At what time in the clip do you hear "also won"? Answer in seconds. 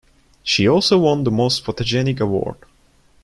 0.67-1.25